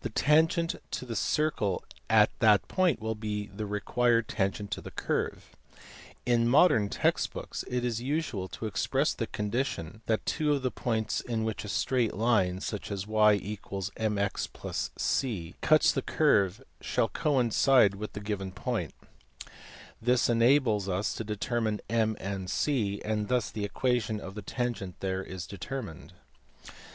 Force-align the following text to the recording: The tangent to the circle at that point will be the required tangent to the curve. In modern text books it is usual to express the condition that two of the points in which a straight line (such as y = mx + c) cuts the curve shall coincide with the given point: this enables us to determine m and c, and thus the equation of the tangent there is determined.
The 0.00 0.08
tangent 0.08 0.76
to 0.92 1.04
the 1.04 1.14
circle 1.14 1.84
at 2.08 2.30
that 2.38 2.68
point 2.68 3.02
will 3.02 3.14
be 3.14 3.48
the 3.48 3.66
required 3.66 4.26
tangent 4.26 4.70
to 4.70 4.80
the 4.80 4.90
curve. 4.90 5.50
In 6.24 6.48
modern 6.48 6.88
text 6.88 7.34
books 7.34 7.66
it 7.68 7.84
is 7.84 8.00
usual 8.00 8.48
to 8.48 8.64
express 8.64 9.12
the 9.12 9.26
condition 9.26 10.00
that 10.06 10.24
two 10.24 10.54
of 10.54 10.62
the 10.62 10.70
points 10.70 11.20
in 11.20 11.44
which 11.44 11.66
a 11.66 11.68
straight 11.68 12.14
line 12.14 12.62
(such 12.62 12.90
as 12.90 13.06
y 13.06 13.36
= 13.38 13.38
mx 13.38 14.88
+ 14.92 14.98
c) 14.98 15.54
cuts 15.60 15.92
the 15.92 16.00
curve 16.00 16.62
shall 16.80 17.10
coincide 17.10 17.94
with 17.96 18.14
the 18.14 18.20
given 18.20 18.52
point: 18.52 18.94
this 20.00 20.30
enables 20.30 20.88
us 20.88 21.12
to 21.12 21.22
determine 21.24 21.82
m 21.90 22.16
and 22.18 22.48
c, 22.48 23.02
and 23.04 23.28
thus 23.28 23.50
the 23.50 23.66
equation 23.66 24.18
of 24.18 24.34
the 24.34 24.40
tangent 24.40 24.98
there 25.00 25.22
is 25.22 25.46
determined. 25.46 26.14